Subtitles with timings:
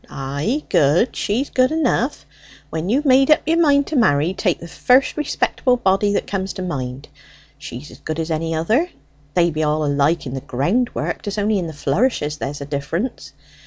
[0.09, 2.25] "Ay, good; she's good enough.
[2.71, 6.53] When you've made up your mind to marry, take the first respectable body that comes
[6.53, 7.07] to hand
[7.59, 8.89] she's as good as any other;
[9.35, 13.33] they be all alike in the groundwork; 'tis only in the flourishes there's a difference.